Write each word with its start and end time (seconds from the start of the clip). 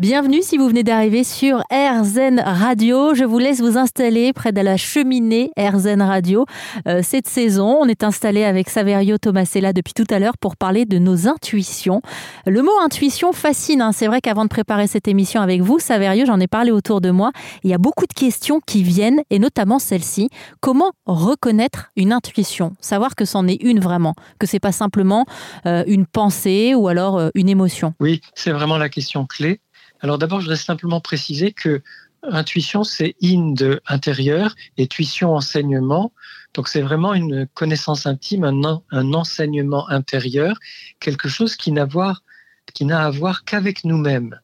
Bienvenue 0.00 0.40
si 0.40 0.56
vous 0.56 0.66
venez 0.66 0.82
d'arriver 0.82 1.24
sur 1.24 1.58
RZN 1.70 2.40
Radio. 2.40 3.14
Je 3.14 3.24
vous 3.24 3.38
laisse 3.38 3.60
vous 3.60 3.76
installer 3.76 4.32
près 4.32 4.50
de 4.50 4.62
la 4.62 4.78
cheminée 4.78 5.50
RZN 5.58 6.00
Radio. 6.00 6.46
Euh, 6.88 7.00
cette 7.02 7.28
saison, 7.28 7.76
on 7.82 7.84
est 7.84 8.02
installé 8.02 8.44
avec 8.44 8.70
Saverio 8.70 9.18
Tomasella 9.18 9.74
depuis 9.74 9.92
tout 9.92 10.06
à 10.08 10.18
l'heure 10.18 10.38
pour 10.38 10.56
parler 10.56 10.86
de 10.86 10.96
nos 10.96 11.28
intuitions. 11.28 12.00
Le 12.46 12.62
mot 12.62 12.72
intuition 12.82 13.34
fascine. 13.34 13.82
Hein. 13.82 13.92
C'est 13.92 14.06
vrai 14.06 14.22
qu'avant 14.22 14.44
de 14.44 14.48
préparer 14.48 14.86
cette 14.86 15.06
émission 15.06 15.42
avec 15.42 15.60
vous, 15.60 15.78
Saverio, 15.78 16.24
j'en 16.24 16.40
ai 16.40 16.48
parlé 16.48 16.70
autour 16.70 17.02
de 17.02 17.10
moi. 17.10 17.30
Il 17.62 17.68
y 17.68 17.74
a 17.74 17.78
beaucoup 17.78 18.06
de 18.06 18.14
questions 18.14 18.60
qui 18.66 18.82
viennent 18.82 19.20
et 19.28 19.38
notamment 19.38 19.78
celle-ci. 19.78 20.30
Comment 20.62 20.92
reconnaître 21.04 21.90
une 21.96 22.14
intuition? 22.14 22.72
Savoir 22.80 23.16
que 23.16 23.26
c'en 23.26 23.46
est 23.46 23.62
une 23.62 23.80
vraiment, 23.80 24.14
que 24.38 24.46
c'est 24.46 24.60
pas 24.60 24.72
simplement 24.72 25.26
euh, 25.66 25.84
une 25.86 26.06
pensée 26.06 26.74
ou 26.74 26.88
alors 26.88 27.18
euh, 27.18 27.28
une 27.34 27.50
émotion. 27.50 27.92
Oui, 28.00 28.22
c'est 28.34 28.52
vraiment 28.52 28.78
la 28.78 28.88
question 28.88 29.26
clé. 29.26 29.60
Alors 30.00 30.18
d'abord, 30.18 30.40
je 30.40 30.46
voudrais 30.46 30.56
simplement 30.56 31.00
préciser 31.00 31.52
que 31.52 31.82
intuition, 32.22 32.84
c'est 32.84 33.14
in 33.22 33.52
de 33.52 33.80
intérieur 33.86 34.54
et 34.76 34.86
tuition, 34.86 35.34
enseignement. 35.34 36.12
Donc 36.54 36.68
c'est 36.68 36.82
vraiment 36.82 37.14
une 37.14 37.46
connaissance 37.54 38.06
intime, 38.06 38.44
un, 38.44 38.82
un 38.90 39.14
enseignement 39.14 39.88
intérieur, 39.88 40.58
quelque 41.00 41.28
chose 41.28 41.56
qui 41.56 41.72
n'a 41.72 41.82
à 41.84 43.10
voir 43.10 43.44
qu'avec 43.44 43.84
nous-mêmes. 43.84 44.38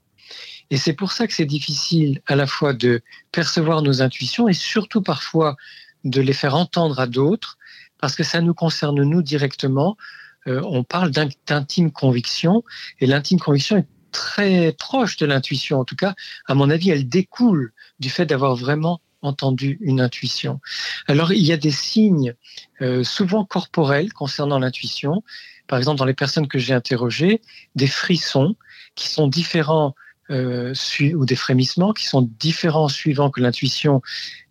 Et 0.71 0.77
c'est 0.77 0.95
pour 0.95 1.13
ça 1.13 1.27
que 1.27 1.33
c'est 1.33 1.47
difficile 1.47 2.21
à 2.27 2.35
la 2.35 2.47
fois 2.47 2.73
de 2.73 3.03
percevoir 3.33 3.83
nos 3.83 4.03
intuitions 4.03 4.49
et 4.49 4.53
surtout 4.53 5.03
parfois 5.03 5.57
de 6.05 6.21
les 6.21 6.33
faire 6.33 6.55
entendre 6.55 6.99
à 6.99 7.07
d'autres, 7.07 7.57
parce 7.99 8.15
que 8.15 8.23
ça 8.23 8.41
nous 8.41 8.55
concerne 8.55 9.03
nous 9.03 9.23
directement. 9.23 9.97
Euh, 10.47 10.61
on 10.65 10.85
parle 10.85 11.11
d'intime 11.11 11.91
conviction, 11.91 12.63
et 13.01 13.07
l'intime 13.07 13.41
conviction 13.41 13.79
est 13.79 13.87
très 14.13 14.73
proche 14.73 15.17
de 15.17 15.27
l'intuition. 15.27 15.81
En 15.81 15.85
tout 15.85 15.97
cas, 15.97 16.15
à 16.47 16.55
mon 16.55 16.71
avis, 16.71 16.91
elle 16.91 17.09
découle 17.09 17.73
du 18.01 18.11
fait 18.11 18.27
d'avoir 18.27 18.57
vraiment 18.57 19.01
entendu 19.23 19.79
une 19.81 20.01
intuition. 20.01 20.61
Alors, 21.09 21.33
il 21.33 21.45
y 21.45 21.53
a 21.53 21.57
des 21.57 21.71
signes 21.71 22.35
euh, 22.81 23.03
souvent 23.05 23.45
corporels 23.45 24.13
concernant 24.13 24.59
l'intuition. 24.59 25.23
Par 25.67 25.79
exemple, 25.79 25.99
dans 25.99 26.05
les 26.05 26.15
personnes 26.15 26.49
que 26.49 26.59
j'ai 26.59 26.75
interrogées, 26.75 27.41
des 27.75 27.87
frissons 27.87 28.55
qui 28.95 29.09
sont 29.09 29.27
différents 29.27 29.95
euh, 30.31 30.75
ou 31.15 31.25
des 31.25 31.37
frémissements 31.37 31.93
qui 31.93 32.07
sont 32.07 32.29
différents 32.39 32.89
suivant 32.89 33.31
que 33.31 33.41
l'intuition 33.41 34.03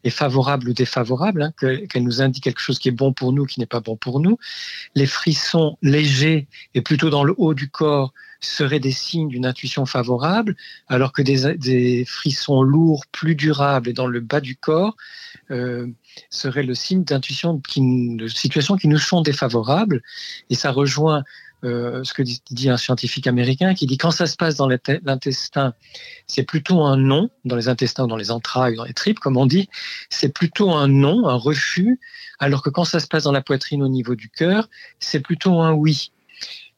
est 0.04 0.10
favorable 0.10 0.70
ou 0.70 0.74
défavorable, 0.74 1.42
hein, 1.42 1.54
qu'elle 1.60 2.04
nous 2.04 2.22
indique 2.22 2.44
quelque 2.44 2.62
chose 2.62 2.80
qui 2.80 2.90
est 2.90 2.92
bon 2.94 3.12
pour 3.12 3.34
nous, 3.34 3.46
qui 3.46 3.60
n'est 3.60 3.66
pas 3.66 3.80
bon 3.80 3.98
pour 3.98 4.20
nous. 4.20 4.38
Les 4.94 5.08
frissons 5.08 5.78
légers 5.82 6.48
et 6.76 6.82
plutôt 6.82 7.10
dans 7.10 7.24
le 7.24 7.34
haut 7.38 7.54
du 7.54 7.70
corps 7.70 8.14
seraient 8.40 8.80
des 8.80 8.92
signes 8.92 9.30
d'une 9.30 9.46
intuition 9.46 9.86
favorable, 9.86 10.56
alors 10.88 11.12
que 11.12 11.22
des, 11.22 12.06
frissons 12.06 12.62
lourds, 12.62 13.06
plus 13.12 13.36
durables 13.36 13.90
et 13.90 13.94
dans 13.94 14.08
le 14.08 14.20
bas 14.20 14.42
du 14.42 14.56
corps 14.56 14.96
euh, 15.52 15.88
seraient 16.30 16.64
le 16.64 16.76
signe 16.76 17.04
d'intuition, 17.04 17.62
de 17.76 18.28
situations 18.28 18.78
qui 18.78 18.88
nous 18.88 19.00
sont 19.00 19.22
défavorables. 19.22 20.02
Et 20.50 20.56
ça 20.56 20.72
rejoint 20.72 21.24
euh, 21.66 22.04
ce 22.04 22.14
que 22.14 22.22
dit 22.22 22.70
un 22.70 22.78
scientifique 22.78 23.28
américain 23.28 23.74
qui 23.74 23.88
dit 23.88 23.98
quand 23.98 24.12
ça 24.12 24.28
se 24.28 24.36
passe 24.36 24.56
dans 24.56 24.68
l'intestin, 24.68 25.74
c'est 26.28 26.44
plutôt 26.44 26.84
un 26.84 26.96
non, 26.96 27.30
dans 27.44 27.56
les 27.56 27.68
intestins, 27.68 28.08
dans 28.08 28.16
les 28.16 28.32
entrailles, 28.32 28.76
dans 28.76 28.84
les 28.84 28.94
tripes, 28.94 29.20
comme 29.20 29.36
on 29.36 29.46
dit, 29.46 29.68
c'est 30.10 30.30
plutôt 30.30 30.72
un 30.72 30.88
non, 30.88 31.28
un 31.28 31.36
refus, 31.36 32.00
alors 32.40 32.62
que 32.62 32.70
quand 32.70 32.86
ça 32.86 33.00
se 33.00 33.08
passe 33.08 33.24
dans 33.24 33.32
la 33.32 33.42
poitrine 33.42 33.82
au 33.82 33.88
niveau 33.88 34.16
du 34.16 34.30
cœur, 34.30 34.70
c'est 35.00 35.20
plutôt 35.20 35.60
un 35.60 35.74
oui. 35.74 36.12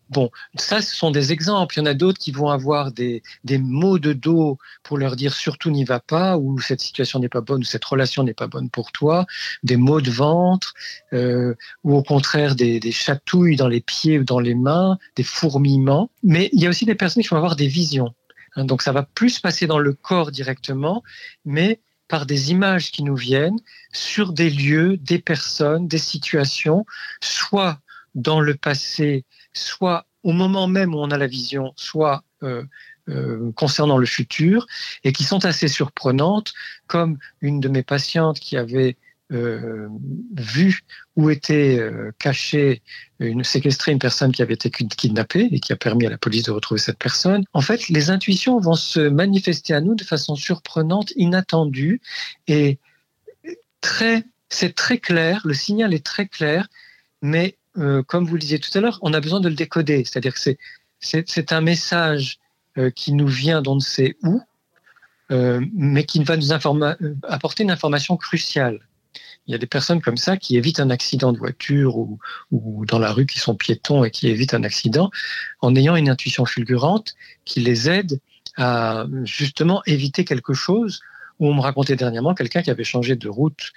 Bon, 0.10 0.32
ça, 0.56 0.82
ce 0.82 0.96
sont 0.96 1.12
des 1.12 1.32
exemples. 1.32 1.76
Il 1.76 1.80
y 1.80 1.82
en 1.82 1.86
a 1.86 1.94
d'autres 1.94 2.20
qui 2.20 2.32
vont 2.32 2.50
avoir 2.50 2.92
des, 2.92 3.24
des 3.44 3.58
maux 3.58 4.00
de 4.00 4.14
dos 4.14 4.58
pour 4.84 4.98
leur 4.98 5.16
dire 5.16 5.34
surtout 5.34 5.70
n'y 5.70 5.84
va 5.84 6.00
pas, 6.00 6.38
ou 6.38 6.60
cette 6.60 6.80
situation 6.80 7.20
n'est 7.20 7.30
pas 7.30 7.42
bonne, 7.42 7.62
ou 7.62 7.66
cette 7.66 7.84
relation 7.84 8.24
n'est 8.24 8.34
pas 8.34 8.48
bonne 8.48 8.70
pour 8.70 8.92
toi, 8.92 9.26
des 9.64 9.78
maux 9.78 10.02
de 10.02 10.12
ventre, 10.12 10.74
euh, 11.14 11.54
ou 11.84 11.96
au 11.96 12.04
contraire 12.04 12.56
des, 12.56 12.80
des 12.80 12.92
chatouilles 12.92 13.58
dans 13.58 13.68
les 13.68 13.82
pieds 13.82 14.20
ou 14.20 14.24
dans 14.24 14.40
les 14.40 14.56
mains, 14.56 14.98
des 15.16 15.24
fourmillements. 15.24 16.10
Mais 16.24 16.50
il 16.54 16.62
y 16.62 16.66
a 16.66 16.70
aussi 16.70 16.86
des 16.86 16.96
personnes 16.96 17.24
qui 17.24 17.30
vont 17.30 17.38
avoir 17.38 17.56
des 17.56 17.68
visions. 17.68 18.14
Hein, 18.56 18.66
donc 18.66 18.82
ça 18.82 18.92
va 18.92 19.04
plus 19.04 19.40
passer 19.40 19.68
dans 19.68 19.80
le 19.80 19.94
corps 19.94 20.32
directement, 20.32 21.04
mais 21.46 21.82
par 22.08 22.26
des 22.26 22.52
images 22.52 22.92
qui 22.92 23.04
nous 23.04 23.16
viennent 23.16 23.60
sur 23.92 24.32
des 24.32 24.50
lieux, 24.50 24.98
des 24.98 25.20
personnes, 25.20 25.88
des 25.88 25.98
situations, 25.98 26.86
soit 27.22 27.80
dans 28.16 28.40
le 28.40 28.56
passé 28.56 29.26
soit 29.58 30.06
au 30.24 30.34
moment 30.34 30.68
même 30.68 30.94
où 30.94 31.00
on 31.00 31.12
a 31.12 31.18
la 31.18 31.28
vision, 31.28 31.74
soit 31.76 32.24
euh, 32.44 32.64
euh, 33.10 33.52
concernant 33.54 33.98
le 33.98 34.06
futur, 34.06 34.68
et 35.06 35.14
qui 35.14 35.24
sont 35.24 35.46
assez 35.46 35.70
surprenantes, 35.70 36.54
comme 36.88 37.18
une 37.40 37.62
de 37.62 37.70
mes 37.70 37.84
patientes 37.84 38.40
qui 38.40 38.58
avait 38.58 38.98
euh, 39.32 39.88
vu 40.36 40.82
où 41.16 41.30
était 41.30 41.82
cachée, 42.20 42.82
une, 43.20 43.46
séquestrée 43.46 43.94
une 43.94 44.00
personne 44.00 44.34
qui 44.34 44.42
avait 44.42 44.56
été 44.56 44.70
kidnappée 44.70 45.48
et 45.52 45.60
qui 45.62 45.72
a 45.72 45.78
permis 45.78 46.06
à 46.06 46.10
la 46.10 46.18
police 46.18 46.44
de 46.44 46.52
retrouver 46.52 46.80
cette 46.82 46.98
personne. 46.98 47.46
En 47.54 47.62
fait, 47.62 47.88
les 47.88 48.10
intuitions 48.10 48.60
vont 48.60 48.76
se 48.76 49.00
manifester 49.00 49.74
à 49.74 49.80
nous 49.80 49.96
de 49.96 50.04
façon 50.04 50.36
surprenante, 50.36 51.14
inattendue, 51.16 52.02
et 52.48 52.80
très, 53.80 54.26
c'est 54.50 54.76
très 54.76 54.98
clair, 54.98 55.42
le 55.46 55.54
signal 55.54 55.94
est 55.94 56.06
très 56.06 56.28
clair, 56.28 56.68
mais 57.22 57.56
euh, 57.78 58.04
comme 58.04 58.26
vous 58.26 58.34
le 58.34 58.40
disiez 58.40 58.60
tout 58.60 58.76
à 58.78 58.82
l'heure, 58.82 59.00
on 59.02 59.14
a 59.14 59.20
besoin 59.20 59.40
de 59.40 59.50
le 59.50 59.56
décoder. 59.56 60.04
C'est-à-dire 60.04 60.34
que 60.34 60.56
c'est 61.00 61.52
un 61.52 61.62
message 61.62 62.40
euh, 62.78 62.90
qui 62.90 63.14
nous 63.14 63.28
vient 63.28 63.62
d'on 63.62 63.76
ne 63.76 63.80
sait 63.82 64.18
où, 64.24 64.42
euh, 65.32 65.64
mais 65.74 66.04
qui 66.04 66.24
va 66.24 66.38
nous 66.38 66.54
apporter 66.54 67.64
une 67.64 67.72
information 67.72 68.18
cruciale. 68.18 68.80
Il 69.46 69.52
y 69.52 69.56
a 69.56 69.58
des 69.58 69.68
personnes 69.68 70.02
comme 70.02 70.18
ça 70.18 70.36
qui 70.36 70.58
évitent 70.58 70.80
un 70.80 70.90
accident 70.90 71.32
de 71.32 71.38
voiture 71.38 71.98
ou, 71.98 72.20
ou, 72.52 72.86
dans 72.86 73.00
la 73.00 73.14
rue 73.14 73.26
qui 73.26 73.40
sont 73.40 73.56
piétons 73.56 74.04
et 74.04 74.12
qui 74.12 74.28
évitent 74.28 74.54
un 74.54 74.64
accident 74.64 75.10
en 75.62 75.76
ayant 75.76 75.96
une 75.96 76.10
intuition 76.10 76.46
fulgurante 76.46 77.16
qui 77.46 77.62
les 77.62 77.90
aide 77.90 78.20
à 78.58 79.06
justement 79.24 79.82
éviter 79.86 80.26
quelque 80.26 80.54
chose. 80.54 81.02
Où 81.40 81.48
on 81.48 81.54
me 81.54 81.62
racontait 81.62 81.96
dernièrement 81.96 82.34
quelqu'un 82.34 82.64
qui 82.64 82.72
avait 82.72 82.84
changé 82.84 83.16
de 83.16 83.30
route 83.30 83.72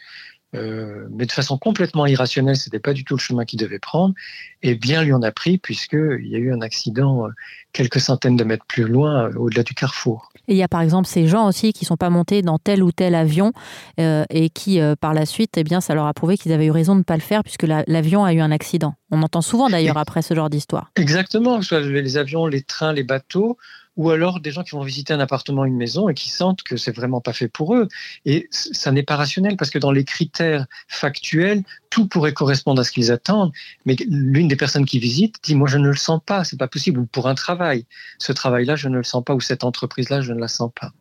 euh, 0.55 1.07
mais 1.13 1.27
de 1.27 1.33
façon 1.33 1.59
complètement 1.59 2.07
irrationnelle, 2.07 2.57
c'était 2.57 2.81
pas 2.81 2.93
du 2.93 3.05
tout 3.05 3.15
le 3.15 3.21
chemin 3.21 3.45
qu'il 3.45 3.59
devait 3.59 3.79
prendre, 3.79 4.15
et 4.63 4.75
bien 4.75 5.03
lui 5.03 5.13
en 5.13 5.23
a 5.23 5.31
pris 5.31 5.59
puisqu'il 5.59 6.27
y 6.27 6.35
a 6.35 6.39
eu 6.39 6.53
un 6.53 6.61
accident 6.61 7.27
euh, 7.27 7.31
quelques 7.73 8.01
centaines 8.01 8.37
de 8.37 8.43
mètres 8.43 8.65
plus 8.67 8.85
loin, 8.85 9.29
euh, 9.29 9.35
au-delà 9.37 9.63
du 9.63 9.75
carrefour. 9.75 10.29
Et 10.49 10.55
il 10.55 10.57
y 10.57 10.63
a 10.63 10.69
par 10.69 10.81
exemple 10.81 11.07
ces 11.07 11.29
gens 11.29 11.47
aussi 11.47 11.73
qui 11.73 11.85
sont 11.85 11.97
pas 11.97 12.11
montés 12.11 12.43
dans 12.43 12.59
tel 12.59 12.83
ou 12.83 12.91
tel 12.91 13.15
avion 13.15 13.53
et 13.99 14.51
qui 14.51 14.81
par 15.01 15.15
la 15.15 15.27
suite, 15.27 15.53
eh 15.57 15.63
bien, 15.63 15.81
ça 15.81 15.95
leur 15.95 16.07
a 16.07 16.15
prouvé 16.15 16.37
qu'ils 16.37 16.53
avaient 16.53 16.67
eu 16.67 16.71
raison 16.71 16.95
de 16.95 17.01
ne 17.01 17.05
pas 17.05 17.15
le 17.15 17.21
faire 17.21 17.45
puisque 17.45 17.63
l'avion 17.63 18.25
a 18.25 18.33
eu 18.33 18.41
un 18.41 18.51
accident. 18.51 18.95
On 19.11 19.23
entend 19.23 19.43
souvent 19.43 19.69
d'ailleurs 19.69 19.99
après 19.99 20.23
ce 20.23 20.35
genre 20.35 20.51
d'histoire. 20.51 20.91
Exactement, 20.97 21.63
soit 21.63 21.81
les 21.81 22.17
avions, 22.17 22.47
les 22.47 22.63
trains, 22.63 22.93
les 22.93 23.05
bateaux, 23.05 23.59
ou 23.97 24.11
alors 24.11 24.41
des 24.41 24.51
gens 24.51 24.63
qui 24.63 24.73
vont 24.73 24.83
visiter 24.83 25.13
un 25.13 25.21
appartement, 25.21 25.65
une 25.65 25.77
maison 25.77 26.09
et 26.09 26.15
qui 26.15 26.31
sentent 26.31 26.63
que 26.63 26.77
c'est 26.77 26.95
vraiment 26.95 27.21
pas 27.21 27.33
fait 27.33 27.49
pour 27.49 27.75
eux. 27.75 27.89
Et 28.25 28.49
ça 28.51 28.93
n'est 28.93 29.03
pas 29.03 29.17
rationnel 29.17 29.57
parce 29.57 29.71
que 29.71 29.79
dans 29.79 29.93
les 29.93 30.05
critères 30.05 30.67
factuels, 30.89 31.65
tout 31.91 32.07
pourrait 32.07 32.33
correspondre 32.33 32.81
à 32.81 32.85
ce 32.85 32.93
qu'ils 32.93 33.13
attendent. 33.13 33.53
Mais 33.87 33.97
l'une 34.09 34.49
des 34.49 34.57
personnes 34.57 34.87
qui 34.87 34.99
visitent 34.99 35.37
dit 35.43 35.55
moi 35.55 35.69
je 35.69 35.79
ne 35.79 35.89
le 35.89 35.97
sens 35.97 36.21
pas, 36.25 36.45
c'est 36.45 36.59
pas 36.59 36.69
possible. 36.69 37.01
Ou 37.01 37.07
pour 37.07 37.29
un 37.29 37.35
travail, 37.35 37.87
ce 38.19 38.33
travail-là 38.33 38.77
je 38.77 38.89
ne 38.89 38.97
le 38.97 39.05
sens 39.05 39.25
pas, 39.25 39.35
ou 39.35 39.41
cette 39.41 39.65
entreprise-là 39.65 40.21
je 40.21 40.33
ne 40.33 40.41
la 40.41 40.49
sens 40.49 40.71
pas. 40.79 40.93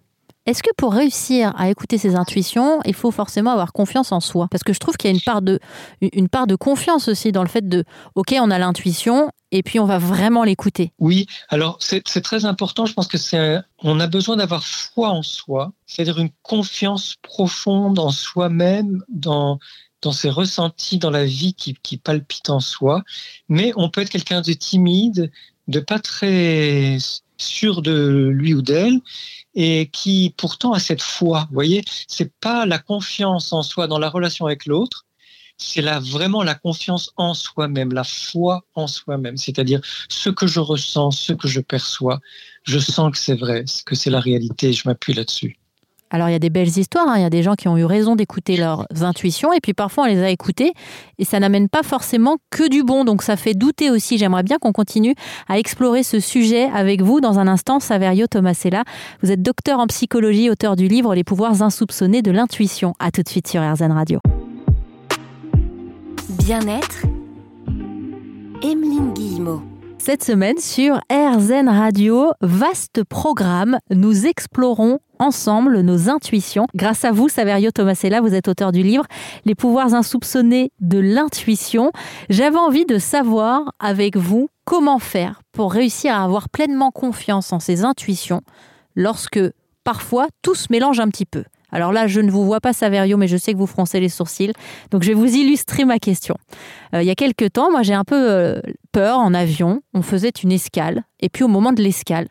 Est-ce 0.45 0.63
que 0.63 0.69
pour 0.77 0.94
réussir 0.94 1.53
à 1.57 1.69
écouter 1.69 1.97
ses 1.97 2.16
intuitions, 2.16 2.79
il 2.85 2.94
faut 2.94 3.11
forcément 3.11 3.51
avoir 3.51 3.72
confiance 3.72 4.11
en 4.11 4.19
soi? 4.19 4.47
Parce 4.50 4.63
que 4.63 4.73
je 4.73 4.79
trouve 4.79 4.97
qu'il 4.97 5.09
y 5.09 5.13
a 5.13 5.16
une 5.16 5.22
part, 5.22 5.41
de, 5.41 5.59
une 6.01 6.29
part 6.29 6.47
de 6.47 6.55
confiance 6.55 7.07
aussi 7.07 7.31
dans 7.31 7.44
le 7.44 7.50
fait 7.50 7.67
de, 7.67 7.83
OK, 8.16 8.33
on 8.39 8.50
a 8.50 8.57
l'intuition, 8.57 9.31
et 9.51 9.63
puis 9.63 9.80
on 9.80 9.86
va 9.86 9.97
vraiment 9.97 10.44
l'écouter. 10.44 10.91
Oui, 11.00 11.27
alors 11.50 11.77
c'est 11.80 12.01
très 12.21 12.45
important. 12.45 12.86
Je 12.86 12.94
pense 12.94 13.07
que 13.07 13.18
c'est 13.18 13.59
on 13.83 14.00
a 14.00 14.07
besoin 14.07 14.38
d'avoir 14.38 14.65
foi 14.65 15.09
en 15.09 15.24
soi, 15.24 15.71
c'est-à-dire 15.86 16.19
une 16.19 16.31
confiance 16.42 17.15
profonde 17.21 18.00
en 18.00 18.12
soi-même, 18.12 19.03
dans 19.09 19.59
dans 20.01 20.12
ses 20.13 20.30
ressentis, 20.30 20.97
dans 20.97 21.09
la 21.09 21.25
vie 21.25 21.53
qui, 21.53 21.75
qui 21.83 21.97
palpite 21.97 22.50
en 22.50 22.62
soi. 22.62 23.03
Mais 23.50 23.74
on 23.75 23.89
peut 23.89 24.01
être 24.01 24.09
quelqu'un 24.09 24.42
de 24.42 24.53
timide, 24.53 25.30
de 25.68 25.80
pas 25.80 26.00
très 26.00 26.97
sûr 27.39 27.81
de 27.81 28.30
lui 28.33 28.53
ou 28.53 28.62
d'elle, 28.62 29.00
et 29.56 29.89
qui 29.91 30.33
pourtant 30.38 30.74
a 30.74 30.80
cette 30.80 31.01
foi. 31.01 31.45
Vous 31.50 31.56
voyez, 31.56 31.83
c'est 32.07 32.31
pas 32.39 32.65
la 32.65 32.80
confiance 32.80 33.51
en 33.53 33.63
soi 33.63 33.88
dans 33.88 34.00
la 34.00 34.09
relation 34.09 34.45
avec 34.45 34.65
l'autre, 34.65 35.06
c'est 35.57 35.81
là 35.81 36.00
vraiment 36.00 36.41
la 36.44 36.56
confiance 36.56 37.12
en 37.18 37.33
soi-même, 37.33 37.94
la 37.94 38.06
foi 38.06 38.65
en 38.75 38.88
soi-même, 38.88 39.38
c'est-à-dire 39.38 39.81
ce 40.09 40.30
que 40.30 40.47
je 40.47 40.59
ressens, 40.59 41.12
ce 41.12 41.33
que 41.33 41.47
je 41.47 41.59
perçois, 41.59 42.19
je 42.63 42.80
sens 42.80 43.12
que 43.12 43.18
c'est 43.18 43.36
vrai, 43.36 43.65
que 43.85 43.95
c'est 43.95 44.09
la 44.09 44.21
réalité, 44.21 44.74
je 44.74 44.88
m'appuie 44.88 45.13
là-dessus. 45.13 45.59
Alors 46.11 46.29
il 46.29 46.31
y 46.31 46.35
a 46.35 46.39
des 46.39 46.50
belles 46.50 46.77
histoires, 46.77 47.07
hein. 47.07 47.17
il 47.17 47.21
y 47.21 47.25
a 47.25 47.29
des 47.29 47.44
gens 47.44 47.56
qui 47.56 47.67
ont 47.67 47.77
eu 47.77 47.85
raison 47.85 48.15
d'écouter 48.15 48.57
leurs 48.57 48.85
intuitions 49.01 49.53
et 49.53 49.59
puis 49.61 49.73
parfois 49.73 50.06
on 50.06 50.07
les 50.07 50.23
a 50.23 50.29
écoutées 50.29 50.73
et 51.19 51.25
ça 51.25 51.39
n'amène 51.39 51.69
pas 51.69 51.83
forcément 51.83 52.38
que 52.50 52.67
du 52.67 52.83
bon. 52.83 53.06
Donc 53.06 53.21
ça 53.21 53.35
fait 53.35 53.53
douter 53.53 53.91
aussi. 53.91 54.17
J'aimerais 54.17 54.44
bien 54.44 54.57
qu'on 54.57 54.71
continue 54.71 55.15
à 55.47 55.59
explorer 55.59 56.03
ce 56.03 56.19
sujet 56.19 56.69
avec 56.73 57.01
vous 57.01 57.21
dans 57.21 57.39
un 57.39 57.47
instant. 57.47 57.79
Saverio 57.79 58.27
Tomasella, 58.27 58.83
vous 59.21 59.31
êtes 59.31 59.41
docteur 59.41 59.79
en 59.79 59.88
psychologie, 59.88 60.50
auteur 60.50 60.75
du 60.75 60.88
livre 60.88 61.13
Les 61.13 61.23
pouvoirs 61.23 61.61
insoupçonnés 61.61 62.21
de 62.21 62.31
l'intuition. 62.31 62.94
À 63.00 63.11
tout 63.11 63.21
de 63.21 63.29
suite 63.29 63.47
sur 63.47 63.61
RZN 63.61 63.91
Radio. 63.91 64.19
Bien-être, 66.29 67.06
Emeline 68.63 69.13
Guillemot. 69.13 69.61
Cette 70.01 70.24
semaine 70.24 70.57
sur 70.57 71.01
RZN 71.12 71.68
Radio, 71.68 72.31
vaste 72.40 73.04
programme, 73.04 73.80
nous 73.92 74.25
explorons 74.25 75.00
ensemble 75.19 75.81
nos 75.81 76.10
intuitions. 76.10 76.68
Grâce 76.74 77.04
à 77.04 77.12
vous, 77.12 77.28
Saverio 77.28 77.69
Tomasella, 77.72 78.22
vous 78.22 78.34
êtes 78.34 78.48
auteur 78.48 78.72
du 78.72 78.81
livre 78.81 79.04
Les 79.44 79.56
pouvoirs 79.56 79.94
insoupçonnés 79.94 80.72
de 80.80 81.00
l'intuition. 81.00 81.92
J'avais 82.30 82.57
envie 82.57 82.86
de 82.86 82.98
savoir 82.98 83.74
avec 83.80 84.16
vous 84.16 84.50
comment 84.63 85.00
faire 85.00 85.42
pour 85.51 85.74
réussir 85.74 86.16
à 86.16 86.24
avoir 86.24 86.48
pleinement 86.48 86.92
confiance 86.92 87.52
en 87.52 87.60
ses 87.60 87.84
intuitions 87.84 88.42
lorsque 88.95 89.42
parfois 89.84 90.28
tout 90.42 90.56
se 90.56 90.68
mélange 90.72 91.02
un 91.02 91.10
petit 91.10 91.25
peu. 91.25 91.44
Alors 91.71 91.92
là, 91.92 92.07
je 92.07 92.19
ne 92.19 92.31
vous 92.31 92.45
vois 92.45 92.60
pas, 92.60 92.74
Saverio, 92.74 93.18
mais 93.18 93.27
je 93.27 93.38
sais 93.38 93.54
que 93.54 93.57
vous 93.57 93.68
froncez 93.68 94.00
les 94.00 94.10
sourcils. 94.10 94.54
Donc 94.92 95.04
je 95.04 95.10
vais 95.10 95.13
vous 95.13 95.33
illustrer 95.33 95.86
ma 95.86 96.00
question. 96.00 96.36
Euh, 96.94 97.01
il 97.01 97.07
y 97.07 97.12
a 97.12 97.16
quelques 97.16 97.54
temps, 97.54 97.71
moi 97.71 97.83
j'ai 97.83 97.94
un 97.94 98.04
peu 98.04 98.16
euh, 98.16 98.60
peur 98.92 99.19
en 99.19 99.33
avion. 99.33 99.81
On 99.94 100.01
faisait 100.01 100.31
une 100.44 100.51
escale. 100.51 101.04
Et 101.19 101.30
puis 101.30 101.44
au 101.44 101.48
moment 101.48 101.71
de 101.71 101.81
l'escale, 101.81 102.27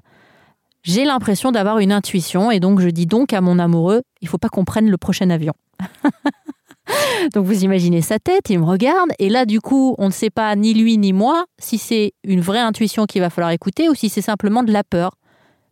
j'ai 0.83 1.05
l'impression 1.05 1.53
d'avoir 1.53 1.79
une 1.79 1.93
intuition. 1.93 2.51
Et 2.51 2.61
donc 2.61 2.81
je 2.81 2.89
dis 2.89 3.07
donc 3.07 3.33
à 3.33 3.41
mon 3.41 3.59
amoureux, 3.59 4.03
il 4.21 4.29
faut 4.29 4.39
pas 4.39 4.49
qu'on 4.49 4.65
prenne 4.65 4.91
le 4.91 4.97
prochain 4.97 5.31
avion. 5.31 5.55
donc 7.35 7.45
vous 7.45 7.65
imaginez 7.65 8.03
sa 8.03 8.19
tête, 8.19 8.51
il 8.51 8.59
me 8.59 8.65
regarde. 8.65 9.11
Et 9.19 9.29
là, 9.29 9.45
du 9.45 9.61
coup, 9.61 9.95
on 9.99 10.07
ne 10.07 10.13
sait 10.13 10.31
pas 10.31 10.55
ni 10.57 10.75
lui 10.75 10.99
ni 10.99 11.13
moi 11.13 11.45
si 11.59 11.79
c'est 11.79 12.13
une 12.25 12.41
vraie 12.41 12.61
intuition 12.61 13.07
qu'il 13.07 13.21
va 13.21 13.31
falloir 13.31 13.51
écouter 13.51 13.89
ou 13.89 13.95
si 13.95 14.09
c'est 14.09 14.23
simplement 14.23 14.63
de 14.63 14.73
la 14.73 14.83
peur. 14.83 15.13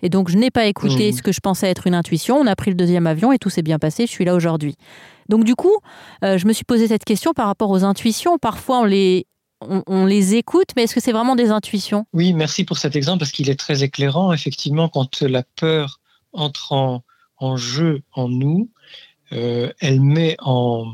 Et 0.02 0.08
donc, 0.08 0.28
je 0.28 0.37
n'ai 0.37 0.50
pas 0.50 0.66
écouté 0.66 1.10
mmh. 1.10 1.16
ce 1.16 1.22
que 1.22 1.32
je 1.32 1.40
pensais 1.40 1.69
être 1.69 1.87
une 1.87 1.94
intuition. 1.94 2.37
On 2.37 2.46
a 2.46 2.54
pris 2.54 2.70
le 2.70 2.76
deuxième 2.76 3.06
avion 3.06 3.32
et 3.32 3.38
tout 3.38 3.50
s'est 3.50 3.62
bien 3.62 3.78
passé. 3.78 4.06
Je 4.06 4.10
suis 4.10 4.25
là 4.25 4.34
aujourd'hui. 4.34 4.76
Donc, 5.28 5.44
du 5.44 5.54
coup, 5.54 5.75
euh, 6.22 6.38
je 6.38 6.46
me 6.46 6.52
suis 6.52 6.64
posé 6.64 6.88
cette 6.88 7.04
question 7.04 7.32
par 7.32 7.46
rapport 7.46 7.70
aux 7.70 7.84
intuitions. 7.84 8.38
Parfois, 8.38 8.81
on 8.81 8.84
les, 8.84 9.26
on, 9.60 10.04
les 10.06 10.34
écoute, 10.34 10.69
mais 10.76 10.84
est-ce 10.84 10.94
que 10.94 11.00
c'est 11.00 11.12
vraiment 11.12 11.37
des 11.37 11.50
intuitions? 11.50 12.06
Oui, 12.12 12.32
merci 12.32 12.64
pour 12.64 12.78
cet 12.78 12.94
exemple 12.94 13.20
parce 13.20 13.32
qu'il 13.32 13.48
est 13.48 13.58
très 13.58 13.82
éclairant. 13.82 14.32
Effectivement, 14.32 14.88
quand 14.88 15.22
la 15.22 15.43
peur 15.43 16.00
entre 16.32 16.72
en, 17.38 17.56
jeu 17.56 18.02
en 18.12 18.28
nous, 18.28 18.70
euh, 19.32 19.72
elle, 19.81 20.00
met 20.00 20.37
en, 20.40 20.92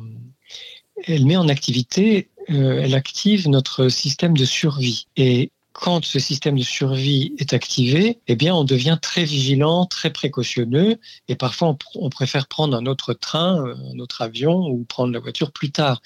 elle 1.07 1.27
met 1.27 1.37
en 1.37 1.49
activité, 1.49 2.31
euh, 2.51 2.81
elle 2.83 2.95
active 2.95 3.49
notre 3.49 3.89
système 3.89 4.37
de 4.37 4.45
survie. 4.45 5.07
Et 5.17 5.51
quand 5.73 6.05
ce 6.05 6.19
système 6.19 6.59
de 6.59 6.63
survie 6.63 7.35
est 7.39 7.53
activé, 7.53 8.21
eh 8.27 8.37
bien, 8.37 8.55
on 8.55 8.65
devient 8.65 8.99
très 9.01 9.25
vigilant, 9.25 9.87
très 9.87 10.11
précautionneux, 10.11 10.99
et 11.29 11.37
parfois 11.37 11.77
on, 11.95 12.11
préfère 12.11 12.47
prendre 12.47 12.77
un 12.77 12.87
autre 12.87 13.15
train, 13.15 13.65
un 13.65 13.99
autre 13.99 14.23
avion 14.23 14.67
ou 14.69 14.85
prendre 14.85 15.13
la 15.13 15.19
voiture 15.19 15.53
plus 15.53 15.71
tard. 15.71 16.03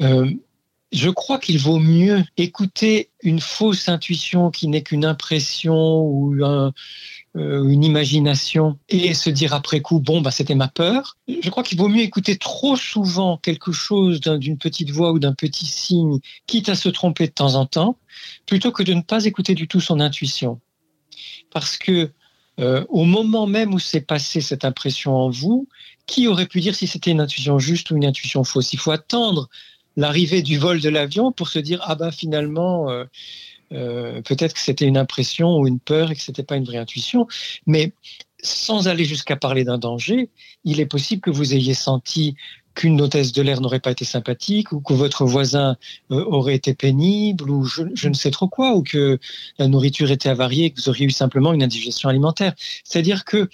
Euh, 0.00 0.30
je 0.94 1.10
crois 1.10 1.38
qu'il 1.38 1.58
vaut 1.58 1.80
mieux 1.80 2.22
écouter 2.36 3.10
une 3.22 3.40
fausse 3.40 3.88
intuition 3.88 4.52
qui 4.52 4.68
n'est 4.68 4.82
qu'une 4.82 5.04
impression 5.04 6.02
ou 6.02 6.36
euh, 6.44 6.70
une 7.34 7.82
imagination 7.82 8.78
et 8.88 9.12
se 9.12 9.28
dire 9.28 9.54
après 9.54 9.80
coup, 9.80 9.98
bon, 9.98 10.20
bah, 10.20 10.30
c'était 10.30 10.54
ma 10.54 10.68
peur. 10.68 11.18
Je 11.26 11.50
crois 11.50 11.64
qu'il 11.64 11.78
vaut 11.78 11.88
mieux 11.88 12.02
écouter 12.02 12.36
trop 12.36 12.76
souvent 12.76 13.38
quelque 13.38 13.72
chose 13.72 14.20
d'une 14.20 14.56
petite 14.56 14.90
voix 14.90 15.10
ou 15.10 15.18
d'un 15.18 15.34
petit 15.34 15.66
signe, 15.66 16.20
quitte 16.46 16.68
à 16.68 16.76
se 16.76 16.88
tromper 16.88 17.26
de 17.26 17.32
temps 17.32 17.56
en 17.56 17.66
temps, 17.66 17.98
plutôt 18.46 18.70
que 18.70 18.84
de 18.84 18.94
ne 18.94 19.02
pas 19.02 19.24
écouter 19.24 19.56
du 19.56 19.66
tout 19.66 19.80
son 19.80 19.98
intuition. 19.98 20.60
Parce 21.50 21.76
que 21.76 22.12
euh, 22.60 22.84
au 22.88 23.04
moment 23.04 23.48
même 23.48 23.74
où 23.74 23.80
s'est 23.80 24.00
passée 24.00 24.40
cette 24.40 24.64
impression 24.64 25.16
en 25.16 25.28
vous, 25.28 25.66
qui 26.06 26.28
aurait 26.28 26.46
pu 26.46 26.60
dire 26.60 26.76
si 26.76 26.86
c'était 26.86 27.10
une 27.10 27.20
intuition 27.20 27.58
juste 27.58 27.90
ou 27.90 27.96
une 27.96 28.04
intuition 28.04 28.44
fausse? 28.44 28.72
Il 28.72 28.78
faut 28.78 28.92
attendre 28.92 29.48
l'arrivée 29.96 30.42
du 30.42 30.58
vol 30.58 30.80
de 30.80 30.88
l'avion 30.88 31.32
pour 31.32 31.48
se 31.48 31.58
dire 31.58 31.80
ah 31.84 31.94
bah 31.94 32.10
finalement 32.10 32.90
euh, 32.90 33.04
euh, 33.72 34.22
peut-être 34.22 34.54
que 34.54 34.60
c'était 34.60 34.86
une 34.86 34.98
impression 34.98 35.58
ou 35.58 35.66
une 35.66 35.80
peur 35.80 36.10
et 36.10 36.14
que 36.14 36.20
c'était 36.20 36.42
pas 36.42 36.56
une 36.56 36.64
vraie 36.64 36.78
intuition, 36.78 37.26
mais 37.66 37.92
sans 38.42 38.88
aller 38.88 39.04
jusqu'à 39.04 39.36
parler 39.36 39.64
d'un 39.64 39.78
danger, 39.78 40.30
il 40.64 40.80
est 40.80 40.86
possible 40.86 41.22
que 41.22 41.30
vous 41.30 41.54
ayez 41.54 41.74
senti 41.74 42.36
qu'une 42.74 43.00
hôtesse 43.00 43.32
de 43.32 43.40
l'air 43.40 43.60
n'aurait 43.60 43.80
pas 43.80 43.92
été 43.92 44.04
sympathique 44.04 44.72
ou 44.72 44.80
que 44.80 44.92
votre 44.92 45.24
voisin 45.24 45.76
euh, 46.10 46.24
aurait 46.24 46.56
été 46.56 46.74
pénible 46.74 47.48
ou 47.48 47.64
je, 47.64 48.08
ne 48.08 48.14
sais 48.14 48.30
trop 48.30 48.48
quoi 48.48 48.74
ou 48.74 48.82
que 48.82 49.18
la 49.58 49.68
nourriture 49.68 50.10
était 50.10 50.28
avariée 50.28 50.66
et 50.66 50.70
que 50.72 50.80
vous 50.80 50.88
auriez 50.88 51.06
eu 51.06 51.10
simplement 51.10 51.52
une 51.52 51.62
indigestion 51.62 52.08
alimentaire. 52.08 52.54
C'est-à-dire 52.84 53.24
que 53.24 53.48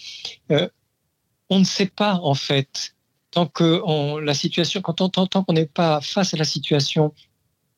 on 1.51 1.59
ne 1.59 1.65
sait 1.65 1.87
pas 1.87 2.15
en 2.23 2.35
fait 2.35 2.95
tant 3.31 3.47
que 3.47 4.21
la 4.21 4.35
situation, 4.35 4.81
quand 4.81 5.01
on, 5.01 5.09
tant 5.09 5.45
qu'on 5.45 5.53
n'est 5.53 5.67
pas 5.67 6.01
face 6.01 6.35
à 6.35 6.37
la 6.37 6.45
situation 6.45 7.13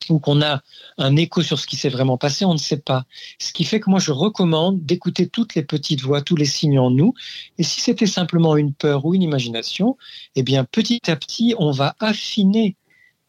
ou 0.09 0.19
qu'on 0.19 0.41
a 0.41 0.61
un 0.97 1.15
écho 1.15 1.41
sur 1.41 1.59
ce 1.59 1.67
qui 1.67 1.75
s'est 1.75 1.89
vraiment 1.89 2.17
passé, 2.17 2.45
on 2.45 2.53
ne 2.53 2.59
sait 2.59 2.79
pas. 2.79 3.05
Ce 3.39 3.53
qui 3.53 3.63
fait 3.63 3.79
que 3.79 3.89
moi, 3.89 3.99
je 3.99 4.11
recommande 4.11 4.83
d'écouter 4.85 5.27
toutes 5.27 5.55
les 5.55 5.63
petites 5.63 6.01
voix, 6.01 6.21
tous 6.21 6.35
les 6.35 6.45
signes 6.45 6.79
en 6.79 6.91
nous. 6.91 7.13
Et 7.57 7.63
si 7.63 7.81
c'était 7.81 8.07
simplement 8.07 8.57
une 8.57 8.73
peur 8.73 9.05
ou 9.05 9.13
une 9.13 9.23
imagination, 9.23 9.97
eh 10.35 10.43
bien, 10.43 10.65
petit 10.65 10.99
à 11.07 11.15
petit, 11.15 11.55
on 11.57 11.71
va 11.71 11.95
affiner 11.99 12.75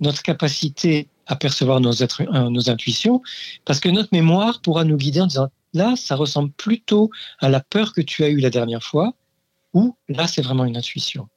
notre 0.01 0.23
capacité 0.23 1.09
à 1.27 1.37
percevoir 1.37 1.81
nos, 1.81 2.03
euh, 2.03 2.51
nos 2.51 2.69
intuitions, 2.69 3.23
parce 3.65 3.81
que 3.81 3.89
notre 3.89 4.11
mémoire 4.13 4.61
pourra 4.61 4.85
nous 4.85 4.97
guider 4.97 5.21
en 5.21 5.27
disant, 5.27 5.49
là, 5.73 5.95
ça 5.97 6.17
ressemble 6.17 6.51
plutôt 6.53 7.11
à 7.41 7.49
la 7.49 7.61
peur 7.61 7.93
que 7.93 8.03
tu 8.03 8.25
as 8.25 8.29
eue 8.29 8.41
la 8.41 8.51
dernière 8.51 8.83
fois, 8.83 9.15
ou 9.73 9.97
là, 10.09 10.27
c'est 10.27 10.43
vraiment 10.43 10.65
une 10.65 10.77
intuition. 10.77 11.29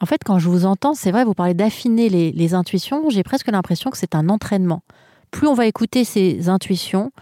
En 0.00 0.06
fait, 0.06 0.22
quand 0.24 0.38
je 0.38 0.48
vous 0.48 0.66
entends, 0.66 0.94
c'est 0.94 1.10
vrai, 1.10 1.24
vous 1.24 1.34
parlez 1.34 1.54
d'affiner 1.54 2.08
les, 2.08 2.54
intuitions, 2.54 3.08
j'ai 3.08 3.22
presque 3.22 3.48
l'impression 3.48 3.90
que 3.90 3.96
c'est 3.96 4.14
un 4.14 4.28
entraînement. 4.28 4.82
Plus 5.30 5.46
on 5.46 5.54
va 5.54 5.66
écouter 5.66 6.04
ces 6.04 6.48
intuitions, 6.48 7.12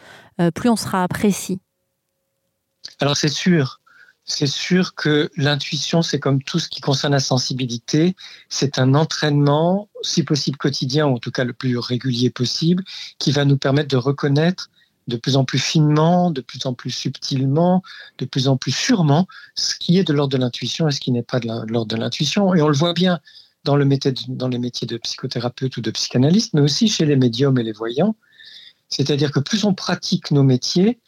euh, 0.40 0.50
plus 0.50 0.68
on 0.68 0.76
sera 0.76 1.06
précis. 1.08 1.60
Alors 3.00 3.16
c'est 3.16 3.28
sûr, 3.28 3.80
c'est 4.24 4.46
sûr 4.46 4.94
que 4.94 5.30
l'intuition, 5.36 6.02
c'est 6.02 6.18
comme 6.18 6.42
tout 6.42 6.58
ce 6.58 6.68
qui 6.68 6.80
concerne 6.80 7.12
la 7.12 7.20
sensibilité, 7.20 8.16
c'est 8.48 8.78
un 8.78 8.94
entraînement, 8.94 9.88
si 10.02 10.24
possible 10.24 10.56
quotidien, 10.56 11.06
ou 11.06 11.14
en 11.14 11.18
tout 11.18 11.30
cas 11.30 11.44
le 11.44 11.52
plus 11.52 11.78
régulier 11.78 12.30
possible, 12.30 12.82
qui 13.18 13.30
va 13.30 13.44
nous 13.44 13.56
permettre 13.56 13.88
de 13.88 13.96
reconnaître 13.96 14.70
de 15.08 15.16
plus 15.16 15.36
en 15.36 15.44
plus 15.44 15.58
finement, 15.58 16.30
de 16.30 16.40
plus 16.40 16.64
en 16.66 16.74
plus 16.74 16.90
subtilement, 16.90 17.82
de 18.18 18.24
plus 18.24 18.48
en 18.48 18.56
plus 18.56 18.72
sûrement 18.72 19.26
ce 19.54 19.74
qui 19.74 19.98
est 19.98 20.04
de 20.04 20.12
l'ordre 20.12 20.32
de 20.32 20.38
l'intuition 20.38 20.88
et 20.88 20.92
ce 20.92 21.00
qui 21.00 21.12
n'est 21.12 21.22
pas 21.22 21.40
de 21.40 21.46
l'ordre 21.46 21.86
de 21.86 21.96
l'intuition. 21.96 22.54
Et 22.54 22.62
on 22.62 22.68
le 22.68 22.76
voit 22.76 22.94
bien 22.94 23.20
dans, 23.64 23.76
le 23.76 23.84
métier, 23.84 24.12
dans 24.28 24.48
les 24.48 24.58
métiers 24.58 24.86
de 24.86 24.96
psychothérapeute 24.96 25.76
ou 25.76 25.80
de 25.80 25.90
psychanalyste, 25.90 26.54
mais 26.54 26.60
aussi 26.60 26.88
chez 26.88 27.04
les 27.04 27.16
médiums 27.16 27.58
et 27.58 27.62
les 27.62 27.72
voyants. 27.72 28.16
C'est-à-dire 28.88 29.32
que 29.32 29.40
plus 29.40 29.64
on 29.64 29.74
pratique 29.74 30.30
nos 30.30 30.42
métiers, 30.42 31.00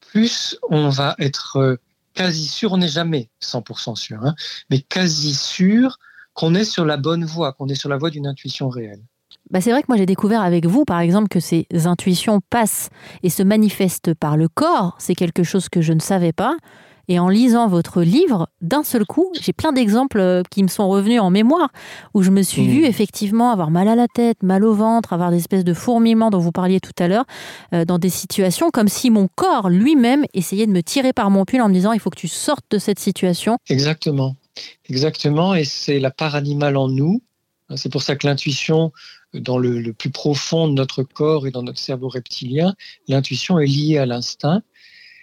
plus 0.00 0.56
on 0.68 0.88
va 0.88 1.14
être 1.18 1.56
euh, 1.56 1.76
quasi 2.14 2.46
sûr, 2.46 2.72
on 2.72 2.78
n'est 2.78 2.88
jamais 2.88 3.30
100% 3.42 3.96
sûr, 3.96 4.24
hein, 4.24 4.34
mais 4.68 4.80
quasi 4.80 5.34
sûr 5.34 5.98
qu'on 6.34 6.54
est 6.54 6.64
sur 6.64 6.84
la 6.84 6.96
bonne 6.96 7.24
voie, 7.24 7.52
qu'on 7.52 7.68
est 7.68 7.74
sur 7.74 7.88
la 7.88 7.96
voie 7.96 8.10
d'une 8.10 8.26
intuition 8.26 8.68
réelle. 8.68 9.02
Bah 9.50 9.60
c'est 9.60 9.70
vrai 9.70 9.82
que 9.82 9.86
moi 9.88 9.96
j'ai 9.96 10.06
découvert 10.06 10.42
avec 10.42 10.66
vous, 10.66 10.84
par 10.84 11.00
exemple, 11.00 11.28
que 11.28 11.40
ces 11.40 11.66
intuitions 11.84 12.40
passent 12.50 12.90
et 13.22 13.30
se 13.30 13.42
manifestent 13.42 14.14
par 14.14 14.36
le 14.36 14.48
corps. 14.48 14.96
C'est 14.98 15.14
quelque 15.14 15.42
chose 15.42 15.68
que 15.68 15.80
je 15.80 15.92
ne 15.92 16.00
savais 16.00 16.32
pas. 16.32 16.56
Et 17.10 17.18
en 17.18 17.28
lisant 17.28 17.66
votre 17.66 18.02
livre, 18.02 18.48
d'un 18.60 18.84
seul 18.84 19.04
coup, 19.04 19.32
j'ai 19.40 19.52
plein 19.52 19.72
d'exemples 19.72 20.20
euh, 20.20 20.42
qui 20.48 20.62
me 20.62 20.68
sont 20.68 20.88
revenus 20.88 21.20
en 21.20 21.28
mémoire, 21.30 21.70
où 22.14 22.22
je 22.22 22.30
me 22.30 22.40
suis 22.40 22.62
mmh. 22.62 22.70
vue 22.70 22.84
effectivement 22.84 23.50
avoir 23.50 23.72
mal 23.72 23.88
à 23.88 23.96
la 23.96 24.06
tête, 24.06 24.44
mal 24.44 24.64
au 24.64 24.74
ventre, 24.74 25.12
avoir 25.12 25.32
des 25.32 25.38
espèces 25.38 25.64
de 25.64 25.74
fourmillements 25.74 26.30
dont 26.30 26.38
vous 26.38 26.52
parliez 26.52 26.78
tout 26.78 26.92
à 27.00 27.08
l'heure, 27.08 27.24
euh, 27.74 27.84
dans 27.84 27.98
des 27.98 28.10
situations 28.10 28.70
comme 28.70 28.86
si 28.86 29.10
mon 29.10 29.26
corps 29.34 29.70
lui-même 29.70 30.24
essayait 30.34 30.68
de 30.68 30.72
me 30.72 30.84
tirer 30.84 31.12
par 31.12 31.30
mon 31.30 31.44
pull 31.44 31.60
en 31.62 31.68
me 31.68 31.74
disant 31.74 31.90
il 31.90 31.98
faut 31.98 32.10
que 32.10 32.18
tu 32.18 32.28
sortes 32.28 32.66
de 32.70 32.78
cette 32.78 33.00
situation. 33.00 33.56
Exactement. 33.68 34.36
Exactement. 34.88 35.56
Et 35.56 35.64
c'est 35.64 35.98
la 35.98 36.12
part 36.12 36.36
animale 36.36 36.76
en 36.76 36.86
nous. 36.86 37.22
C'est 37.74 37.90
pour 37.90 38.02
ça 38.02 38.14
que 38.14 38.26
l'intuition, 38.26 38.92
dans 39.34 39.58
le, 39.58 39.92
plus 39.92 40.10
profond 40.10 40.68
de 40.68 40.74
notre 40.74 41.02
corps 41.02 41.46
et 41.46 41.50
dans 41.50 41.62
notre 41.62 41.78
cerveau 41.78 42.08
reptilien, 42.08 42.74
l'intuition 43.08 43.58
est 43.58 43.66
liée 43.66 43.98
à 43.98 44.06
l'instinct. 44.06 44.62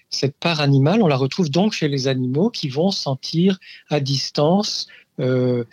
Cette 0.10 0.38
part 0.38 0.62
animale, 0.62 1.02
on 1.02 1.08
la 1.08 1.18
retrouve 1.18 1.50
donc 1.50 1.74
chez 1.74 1.90
les 1.90 2.08
animaux 2.08 2.50
qui 2.50 2.70
vont 2.70 2.92
sentir 2.92 3.60
à 3.90 4.00
distance 4.00 4.88
euh, 5.20 5.66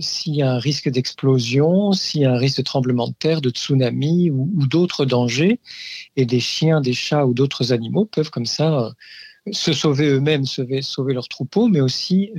s'il 0.00 0.34
y 0.34 0.42
a 0.42 0.52
un 0.52 0.58
risque 0.58 0.88
d'explosion, 0.88 1.92
s'il 1.92 2.22
y 2.22 2.24
a 2.24 2.32
un 2.32 2.38
risque 2.38 2.58
de 2.58 2.62
tremblement 2.62 3.08
de 3.08 3.14
terre, 3.14 3.42
de 3.42 3.50
tsunami 3.50 4.30
ou, 4.30 4.66
d'autres 4.66 5.04
dangers. 5.04 5.60
Et 6.16 6.24
des 6.24 6.40
chiens, 6.40 6.80
des 6.80 6.94
chats 6.94 7.26
ou 7.26 7.34
d'autres 7.34 7.72
animaux 7.72 8.06
peuvent 8.06 8.30
comme 8.30 8.46
ça 8.46 8.94
se 9.50 9.72
sauver 9.72 10.06
eux-mêmes, 10.06 10.46
sauver, 10.46 10.82
sauver 10.82 11.14
leur 11.14 11.28
troupeau, 11.28 11.68
mais 11.68 11.80
aussi 11.80 12.30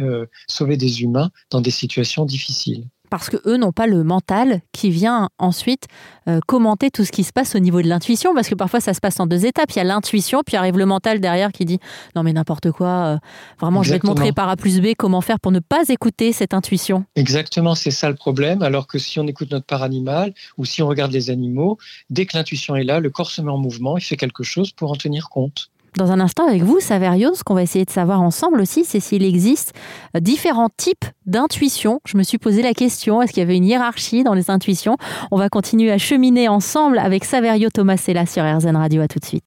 sauver 0.48 0.78
des 0.78 1.02
humains 1.02 1.32
dans 1.50 1.62
des 1.62 1.72
situations 1.72 2.26
difficiles 2.26 2.88
parce 3.14 3.30
que 3.30 3.38
eux 3.46 3.58
n'ont 3.58 3.72
pas 3.72 3.86
le 3.86 4.04
mental 4.04 4.62
qui 4.72 4.90
vient 4.90 5.30
ensuite 5.38 5.84
euh, 6.28 6.40
commenter 6.48 6.90
tout 6.90 7.06
ce 7.06 7.12
qui 7.12 7.24
se 7.24 7.32
passe 7.32 7.54
au 7.54 7.60
niveau 7.60 7.80
de 7.84 7.88
l'intuition, 7.88 8.34
parce 8.34 8.50
que 8.50 8.56
parfois 8.56 8.80
ça 8.80 8.96
se 8.96 9.00
passe 9.00 9.20
en 9.20 9.28
deux 9.28 9.46
étapes. 9.46 9.70
Il 9.70 9.78
y 9.78 9.82
a 9.82 9.84
l'intuition, 9.84 10.42
puis 10.44 10.58
arrive 10.58 10.80
le 10.80 10.88
mental 10.88 11.20
derrière 11.20 11.52
qui 11.52 11.64
dit 11.64 11.78
non 12.16 12.24
mais 12.24 12.34
n'importe 12.34 12.72
quoi, 12.72 12.88
euh, 12.88 13.18
vraiment 13.62 13.84
je 13.84 13.92
vais 13.92 14.00
te 14.00 14.08
montrer 14.08 14.32
par 14.32 14.50
A 14.50 14.56
plus 14.56 14.82
B 14.82 14.96
comment 14.98 15.22
faire 15.22 15.40
pour 15.40 15.52
ne 15.52 15.60
pas 15.60 15.84
écouter 15.90 16.34
cette 16.34 16.56
intuition. 16.56 17.06
Exactement, 17.16 17.76
c'est 17.76 17.92
ça 17.92 18.10
le 18.10 18.16
problème. 18.16 18.64
Alors 18.64 18.88
que 18.88 18.98
si 18.98 19.20
on 19.20 19.28
écoute 19.28 19.52
notre 19.52 19.68
part 19.68 19.84
animal 19.84 20.34
ou 20.58 20.66
si 20.66 20.82
on 20.82 20.88
regarde 20.88 21.12
les 21.12 21.30
animaux, 21.30 21.78
dès 22.10 22.26
que 22.26 22.36
l'intuition 22.36 22.76
est 22.76 22.84
là, 22.84 23.00
le 23.00 23.12
corps 23.12 23.30
se 23.30 23.44
met 23.44 23.52
en 23.52 23.60
mouvement, 23.60 23.96
il 23.96 24.04
fait 24.04 24.18
quelque 24.18 24.42
chose 24.42 24.72
pour 24.72 24.90
en 24.90 24.96
tenir 24.96 25.30
compte. 25.30 25.70
Dans 25.98 26.12
un 26.12 26.20
instant 26.20 26.48
avec 26.48 26.64
vous, 26.64 26.80
Saverio, 26.80 27.36
ce 27.36 27.44
qu'on 27.44 27.54
va 27.54 27.62
essayer 27.62 27.86
de 27.86 27.92
savoir 27.92 28.22
ensemble 28.22 28.60
aussi, 28.62 28.84
c'est 28.84 29.00
s'il 29.00 29.24
existe 29.24 29.74
euh, 30.16 30.20
différents 30.20 30.70
types 30.76 31.06
d'intuition. 31.28 32.00
Je 32.06 32.18
me 32.18 32.24
suis 32.24 32.40
posé 32.40 32.64
la 32.64 32.74
question, 32.74 33.22
est-ce 33.22 33.32
qu'il 33.32 33.42
y 33.42 33.44
avait 33.44 33.58
une 33.58 33.66
hiérarchie 33.66 34.24
dans 34.24 34.34
les 34.34 34.50
intuitions? 34.50 34.98
On 35.32 35.38
va 35.38 35.50
continuer 35.50 35.92
à 35.92 36.00
cheminer 36.00 36.48
ensemble 36.48 36.98
avec 36.98 37.26
Saverio 37.26 37.70
Tomasella 37.70 38.26
sur 38.26 38.44
RZN 38.44 38.76
Radio. 38.76 39.02
À 39.04 39.08
tout 39.08 39.20
de 39.20 39.26
suite. 39.26 39.44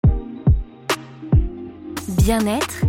Bien-être, 2.08 2.84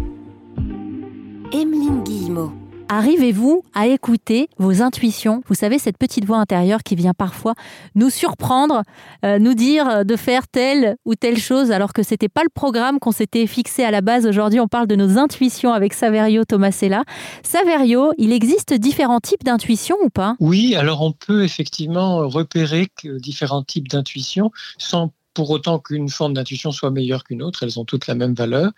Emeline 1.52 2.04
Guillemot. 2.04 2.67
Arrivez-vous 2.90 3.64
à 3.74 3.88
écouter 3.88 4.48
vos 4.58 4.82
intuitions? 4.82 5.44
Vous 5.48 5.56
savez, 5.56 5.78
cette 5.78 5.98
petite 5.98 6.24
voix 6.24 6.38
intérieure 6.38 6.84
qui 6.84 6.96
vient 6.96 7.14
parfois 7.14 7.54
nous 7.96 8.10
surprendre, 8.10 8.84
euh, 9.26 9.40
nous 9.40 9.54
dire 9.54 10.06
de 10.06 10.16
faire 10.16 10.48
telle 10.48 10.96
ou 11.04 11.16
telle 11.16 11.38
chose 11.38 11.72
alors 11.72 11.92
que 11.92 12.02
c'était 12.02 12.30
pas 12.30 12.44
le 12.44 12.50
programme 12.50 13.00
qu'on 13.00 13.12
s'était 13.12 13.46
fixé 13.46 13.84
à 13.84 13.92
la 13.92 14.00
base. 14.00 14.26
Aujourd'hui, 14.26 14.62
on 14.62 14.70
parle 14.70 14.88
de 14.88 14.96
nos 14.96 15.18
intuitions 15.18 15.74
avec 15.74 15.94
Saverio 15.94 16.46
Tomasella. 16.46 17.04
Saverio, 17.44 18.14
il 18.18 18.32
existe 18.32 18.74
différents 18.74 19.20
types 19.20 19.44
d'intuitions 19.44 19.98
ou 20.02 20.10
pas? 20.10 20.36
Oui, 20.40 20.76
alors 20.76 21.02
on 21.02 21.12
peut 21.12 21.44
effectivement 21.44 22.28
repérer 22.30 22.88
différents 23.04 23.64
types 23.64 23.90
d'intuitions 23.90 24.52
sans 24.78 25.12
pour 25.38 25.52
autant 25.52 25.78
qu'une 25.78 26.10
forme 26.10 26.34
d'intuition 26.34 26.72
soit 26.72 26.90
meilleure 26.90 27.24
qu'une 27.24 27.44
autre, 27.44 27.62
elles 27.62 27.80
ont 27.80 27.86
toutes 27.86 28.08
la 28.08 28.16
même 28.16 28.34
valeur. 28.34 28.72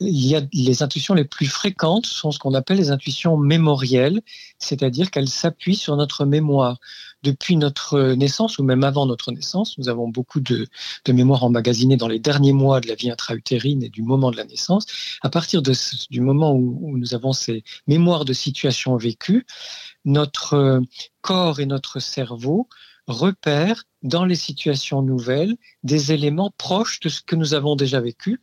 Il 0.00 0.26
y 0.26 0.34
a 0.34 0.40
les 0.52 0.82
intuitions 0.82 1.14
les 1.14 1.24
plus 1.24 1.46
fréquentes 1.46 2.06
sont 2.06 2.32
ce 2.32 2.40
qu'on 2.40 2.54
appelle 2.54 2.78
les 2.78 2.90
intuitions 2.90 3.36
mémorielles, 3.36 4.20
c'est-à-dire 4.58 5.12
qu'elles 5.12 5.28
s'appuient 5.28 5.76
sur 5.76 5.94
notre 5.94 6.24
mémoire. 6.24 6.80
Depuis 7.22 7.54
notre 7.54 8.14
naissance 8.14 8.58
ou 8.58 8.64
même 8.64 8.82
avant 8.82 9.06
notre 9.06 9.30
naissance, 9.30 9.78
nous 9.78 9.88
avons 9.88 10.08
beaucoup 10.08 10.40
de, 10.40 10.66
de 11.04 11.12
mémoire 11.12 11.44
emmagasinée 11.44 11.96
dans 11.96 12.08
les 12.08 12.18
derniers 12.18 12.52
mois 12.52 12.80
de 12.80 12.88
la 12.88 12.96
vie 12.96 13.08
intra-utérine 13.08 13.84
et 13.84 13.88
du 13.88 14.02
moment 14.02 14.32
de 14.32 14.36
la 14.36 14.44
naissance. 14.44 14.86
À 15.22 15.30
partir 15.30 15.62
du 15.62 16.20
moment 16.20 16.52
où 16.52 16.98
nous 16.98 17.14
avons 17.14 17.32
ces 17.32 17.62
mémoires 17.86 18.24
de 18.24 18.32
situations 18.32 18.96
vécues, 18.96 19.46
notre 20.04 20.82
corps 21.20 21.60
et 21.60 21.66
notre 21.66 22.00
cerveau 22.00 22.68
repère 23.06 23.84
dans 24.02 24.24
les 24.24 24.34
situations 24.34 25.02
nouvelles 25.02 25.56
des 25.82 26.12
éléments 26.12 26.52
proches 26.56 27.00
de 27.00 27.08
ce 27.08 27.22
que 27.22 27.36
nous 27.36 27.54
avons 27.54 27.76
déjà 27.76 28.00
vécu 28.00 28.40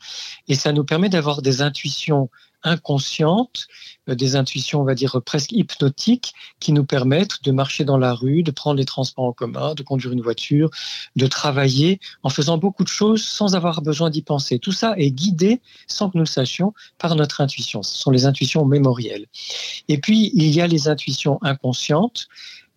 et 0.47 0.55
ça 0.55 0.71
nous 0.71 0.83
permet 0.83 1.09
d'avoir 1.09 1.41
des 1.41 1.61
intuitions 1.61 2.29
inconscientes, 2.63 3.67
euh, 4.09 4.15
des 4.15 4.35
intuitions, 4.35 4.81
on 4.81 4.83
va 4.83 4.95
dire, 4.95 5.21
presque 5.25 5.51
hypnotiques, 5.51 6.33
qui 6.59 6.73
nous 6.73 6.83
permettent 6.83 7.43
de 7.43 7.51
marcher 7.51 7.85
dans 7.85 7.97
la 7.97 8.13
rue, 8.13 8.43
de 8.43 8.51
prendre 8.51 8.77
les 8.77 8.85
transports 8.85 9.25
en 9.25 9.33
commun, 9.33 9.75
de 9.75 9.83
conduire 9.83 10.11
une 10.11 10.21
voiture, 10.21 10.69
de 11.15 11.27
travailler 11.27 11.99
en 12.23 12.29
faisant 12.29 12.57
beaucoup 12.57 12.83
de 12.83 12.89
choses 12.89 13.23
sans 13.23 13.55
avoir 13.55 13.81
besoin 13.81 14.09
d'y 14.09 14.21
penser. 14.21 14.59
Tout 14.59 14.71
ça 14.71 14.93
est 14.97 15.11
guidé, 15.11 15.61
sans 15.87 16.09
que 16.09 16.17
nous 16.17 16.23
le 16.23 16.27
sachions, 16.27 16.73
par 16.97 17.15
notre 17.15 17.41
intuition. 17.41 17.83
Ce 17.83 17.97
sont 17.97 18.11
les 18.11 18.25
intuitions 18.25 18.65
mémorielles. 18.65 19.27
Et 19.87 19.97
puis, 19.97 20.31
il 20.33 20.49
y 20.53 20.61
a 20.61 20.67
les 20.67 20.87
intuitions 20.87 21.39
inconscientes 21.41 22.27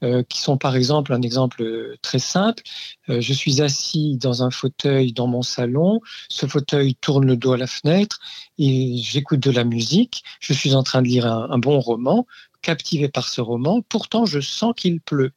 euh, 0.03 0.23
qui 0.29 0.41
sont 0.41 0.57
par 0.57 0.75
exemple 0.75 1.13
un 1.13 1.23
exemple 1.23 1.97
très 2.03 2.19
simple. 2.19 2.63
Euh, 3.09 3.21
je 3.21 3.33
suis 3.33 3.63
assis 3.63 4.17
dans 4.17 4.43
un 4.43 4.51
fauteuil 4.51 5.13
dans 5.13 5.29
mon 5.29 5.43
salon, 5.43 6.01
ce 6.29 6.47
fauteuil 6.47 6.97
tourne 6.97 7.25
le 7.25 7.37
dos 7.37 7.53
à 7.53 7.57
la 7.57 7.69
fenêtre 7.69 8.19
et 8.59 8.97
j'écoute 8.97 9.41
de 9.41 9.51
la 9.53 9.63
musique, 9.63 10.25
je 10.41 10.53
suis 10.53 10.75
en 10.75 10.83
train 10.83 11.03
de 11.03 11.09
lire 11.09 11.27
un, 11.27 11.59
bon 11.59 11.79
roman, 11.79 12.27
captivé 12.63 13.09
par 13.09 13.29
ce 13.29 13.41
roman, 13.41 13.81
pourtant 13.83 14.27
je 14.27 14.41
sens 14.41 14.75
qu'il 14.77 15.01
pleut. 15.01 15.33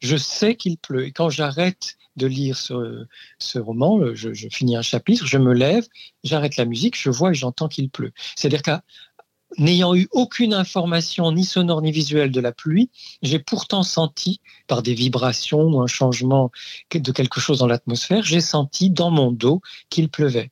Je 0.00 0.16
sais 0.16 0.54
qu'il 0.54 0.78
pleut 0.78 1.06
et 1.06 1.10
quand 1.10 1.28
j'arrête 1.28 1.96
de 2.14 2.28
lire 2.28 2.56
ce, 2.56 3.06
ce 3.40 3.58
roman, 3.58 4.14
je, 4.14 4.32
je, 4.32 4.48
finis 4.48 4.76
un 4.76 4.82
chapitre, 4.82 5.26
je 5.26 5.38
me 5.38 5.52
lève, 5.52 5.86
j'arrête 6.22 6.56
la 6.56 6.64
musique, 6.64 6.96
je 6.96 7.10
vois 7.10 7.32
et 7.32 7.34
j'entends 7.34 7.68
qu'il 7.68 7.90
pleut. 7.90 8.12
C'est-à-dire 8.36 8.62
qu'à 8.62 8.82
n'ayant 9.58 9.94
eu 9.94 10.08
aucune 10.12 10.54
information 10.54 11.32
ni 11.32 11.44
sonore 11.44 11.82
ni 11.82 11.92
visuelle 11.92 12.30
de 12.30 12.40
la 12.40 12.52
pluie, 12.52 12.90
j'ai 13.22 13.38
pourtant 13.38 13.82
senti, 13.82 14.40
par 14.66 14.82
des 14.82 14.94
vibrations 14.94 15.62
ou 15.62 15.80
un 15.80 15.86
changement 15.86 16.50
de 16.92 17.12
quelque 17.12 17.40
chose 17.40 17.58
dans 17.58 17.66
l'atmosphère, 17.66 18.22
j'ai 18.22 18.40
senti 18.40 18.90
dans 18.90 19.10
mon 19.10 19.32
dos 19.32 19.60
qu'il 19.90 20.08
pleuvait. 20.08 20.50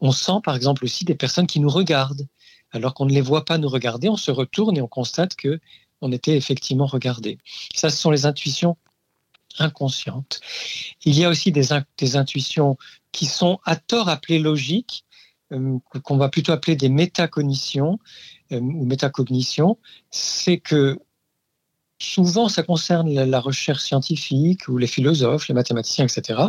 On 0.00 0.12
sent 0.12 0.40
par 0.44 0.56
exemple 0.56 0.84
aussi 0.84 1.04
des 1.04 1.14
personnes 1.14 1.46
qui 1.46 1.60
nous 1.60 1.68
regardent. 1.68 2.26
Alors 2.70 2.94
qu'on 2.94 3.06
ne 3.06 3.12
les 3.12 3.20
voit 3.20 3.44
pas 3.44 3.58
nous 3.58 3.68
regarder, 3.68 4.08
on 4.08 4.16
se 4.16 4.30
retourne 4.30 4.76
et 4.76 4.82
on 4.82 4.88
constate 4.88 5.34
que 5.34 5.60
on 6.00 6.12
était 6.12 6.36
effectivement 6.36 6.86
regardé. 6.86 7.38
Ça, 7.74 7.90
ce 7.90 7.96
sont 7.96 8.10
les 8.10 8.26
intuitions 8.26 8.76
inconscientes. 9.58 10.40
Il 11.04 11.18
y 11.18 11.24
a 11.24 11.28
aussi 11.28 11.50
des, 11.50 11.68
des 11.96 12.16
intuitions 12.16 12.76
qui 13.12 13.26
sont 13.26 13.58
à 13.64 13.76
tort 13.76 14.08
appelées 14.08 14.38
logiques, 14.38 15.04
qu'on 15.50 16.16
va 16.16 16.28
plutôt 16.28 16.52
appeler 16.52 16.76
des 16.76 16.88
métacognitions 16.88 17.98
euh, 18.52 18.60
ou 18.60 18.84
métacognition, 18.84 19.78
c'est 20.10 20.58
que 20.58 20.98
souvent 22.00 22.48
ça 22.48 22.62
concerne 22.62 23.12
la 23.12 23.40
recherche 23.40 23.82
scientifique 23.82 24.68
ou 24.68 24.78
les 24.78 24.86
philosophes, 24.86 25.48
les 25.48 25.54
mathématiciens, 25.54 26.06
etc., 26.06 26.40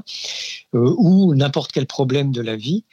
euh, 0.75 0.96
ou 0.98 1.34
n'importe 1.34 1.72
quel 1.72 1.88
problème 1.88 2.32
de 2.32 2.41
la 2.41 2.56
vie. 2.56 2.86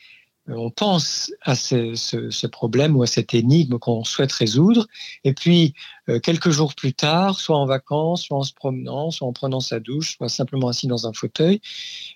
On 0.48 0.70
pense 0.70 1.32
à 1.42 1.56
ce, 1.56 2.46
problème 2.46 2.96
ou 2.96 3.02
à 3.02 3.08
cette 3.08 3.34
énigme 3.34 3.80
qu'on 3.80 4.04
souhaite 4.04 4.30
résoudre, 4.30 4.86
et 5.24 5.32
puis 5.34 5.74
quelques 6.22 6.50
jours 6.50 6.76
plus 6.76 6.94
tard, 6.94 7.40
soit 7.40 7.58
en 7.58 7.66
vacances, 7.66 8.22
soit 8.22 8.38
en 8.38 8.44
se 8.44 8.54
promenant, 8.54 9.10
soit 9.10 9.26
en 9.26 9.32
prenant 9.32 9.58
sa 9.58 9.80
douche, 9.80 10.16
soit 10.16 10.28
simplement 10.28 10.68
assis 10.68 10.86
dans 10.86 11.08
un 11.08 11.12
fauteuil 11.12 11.60